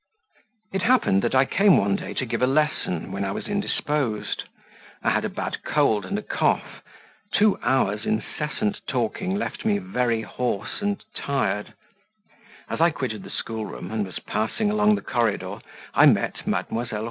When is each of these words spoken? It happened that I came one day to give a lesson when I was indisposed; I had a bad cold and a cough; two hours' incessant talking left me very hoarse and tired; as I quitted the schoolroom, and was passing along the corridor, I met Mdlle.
It 0.73 0.81
happened 0.81 1.21
that 1.21 1.35
I 1.35 1.45
came 1.45 1.77
one 1.77 1.95
day 1.95 2.15
to 2.15 2.25
give 2.25 2.41
a 2.41 2.47
lesson 2.47 3.11
when 3.11 3.23
I 3.23 3.29
was 3.31 3.47
indisposed; 3.47 4.45
I 5.03 5.11
had 5.11 5.23
a 5.25 5.29
bad 5.29 5.63
cold 5.63 6.07
and 6.07 6.17
a 6.17 6.23
cough; 6.23 6.81
two 7.35 7.59
hours' 7.61 8.07
incessant 8.07 8.79
talking 8.87 9.35
left 9.35 9.63
me 9.63 9.77
very 9.77 10.21
hoarse 10.23 10.81
and 10.81 11.03
tired; 11.15 11.75
as 12.67 12.81
I 12.81 12.89
quitted 12.89 13.21
the 13.21 13.29
schoolroom, 13.29 13.91
and 13.91 14.03
was 14.03 14.17
passing 14.17 14.71
along 14.71 14.95
the 14.95 15.01
corridor, 15.03 15.59
I 15.93 16.07
met 16.07 16.47
Mdlle. 16.47 16.99